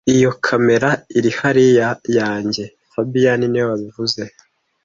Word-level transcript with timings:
Iyo 0.15 0.31
kamera 0.45 0.89
iri 1.17 1.31
hariya 1.39 1.89
yanjye 2.17 2.63
fabien 2.91 3.41
niwe 3.47 3.65
wabivuze 3.71 4.21